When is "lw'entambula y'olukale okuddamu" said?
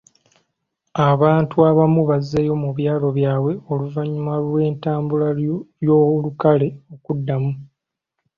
4.45-7.51